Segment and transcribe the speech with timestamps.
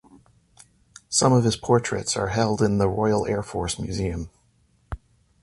[1.09, 4.31] Some of his portraits are held in the Royal Air Force Museum.